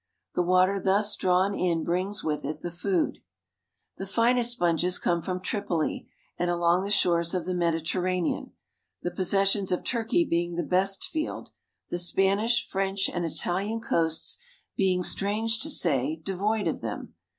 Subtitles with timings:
[0.33, 3.19] The water thus drawn in brings with it the food.
[3.97, 8.53] The finest sponges come from Tripoli, and along the shores of the Mediterranean,
[9.03, 11.51] the possessions of Turkey being the best field,
[11.91, 14.39] the Spanish, French, and Italian coasts
[14.75, 17.13] being, strange to say, devoid of them.